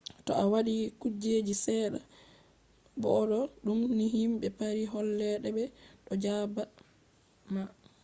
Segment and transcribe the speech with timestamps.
[0.25, 1.31] to a waɗi kuje
[1.63, 1.99] seɗɗa
[3.01, 5.63] bo0d0dum ni himɓe paris holle te ɓe
[6.05, 6.63] ɗo jaɓɓa
[7.53, 7.61] ma